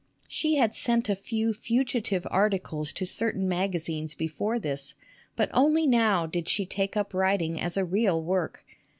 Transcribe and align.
She 0.27 0.55
had 0.55 0.73
sent 0.73 1.09
a 1.09 1.15
few 1.15 1.53
fugitive 1.53 2.25
articles 2.31 2.91
to 2.93 3.05
certain 3.05 3.47
magazines 3.47 4.15
before 4.15 4.57
this, 4.57 4.95
but 5.35 5.51
only 5.53 5.85
now 5.85 6.25
did 6.25 6.47
she 6.49 6.65
take 6.65 6.97
up 6.97 7.13
writing 7.13 7.61
as 7.61 7.77
a 7.77 7.85
real 7.85 8.19
work. 8.19 8.65